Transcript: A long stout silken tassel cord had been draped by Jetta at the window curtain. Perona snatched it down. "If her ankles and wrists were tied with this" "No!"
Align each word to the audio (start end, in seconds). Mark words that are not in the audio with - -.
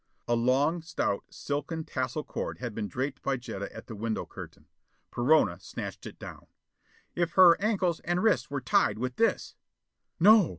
A 0.27 0.33
long 0.33 0.81
stout 0.81 1.25
silken 1.29 1.83
tassel 1.83 2.23
cord 2.23 2.57
had 2.57 2.73
been 2.73 2.87
draped 2.87 3.21
by 3.21 3.37
Jetta 3.37 3.71
at 3.71 3.85
the 3.85 3.93
window 3.95 4.25
curtain. 4.25 4.65
Perona 5.11 5.59
snatched 5.61 6.07
it 6.07 6.17
down. 6.17 6.47
"If 7.13 7.33
her 7.33 7.55
ankles 7.61 7.99
and 7.99 8.23
wrists 8.23 8.49
were 8.49 8.61
tied 8.61 8.97
with 8.97 9.17
this" 9.17 9.53
"No!" 10.19 10.49